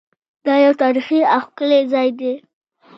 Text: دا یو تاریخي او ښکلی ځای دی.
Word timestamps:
دا 0.45 0.53
یو 0.65 0.73
تاریخي 0.83 1.19
او 1.33 1.39
ښکلی 1.45 1.81
ځای 1.93 2.09
دی. 2.19 2.33